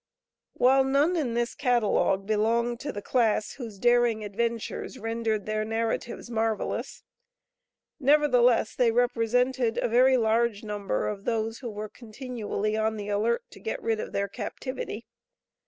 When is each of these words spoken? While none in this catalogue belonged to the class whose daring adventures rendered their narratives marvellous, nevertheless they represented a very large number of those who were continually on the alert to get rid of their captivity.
While 0.53 0.83
none 0.83 1.15
in 1.15 1.35
this 1.35 1.53
catalogue 1.53 2.25
belonged 2.25 2.79
to 2.79 2.91
the 2.91 3.03
class 3.03 3.51
whose 3.51 3.77
daring 3.77 4.23
adventures 4.23 4.97
rendered 4.97 5.45
their 5.45 5.63
narratives 5.63 6.27
marvellous, 6.27 7.03
nevertheless 7.99 8.73
they 8.73 8.89
represented 8.91 9.77
a 9.77 9.87
very 9.87 10.17
large 10.17 10.63
number 10.63 11.07
of 11.07 11.25
those 11.25 11.59
who 11.59 11.69
were 11.69 11.87
continually 11.87 12.75
on 12.75 12.97
the 12.97 13.09
alert 13.09 13.43
to 13.51 13.59
get 13.59 13.79
rid 13.79 13.99
of 13.99 14.11
their 14.11 14.27
captivity. 14.27 15.05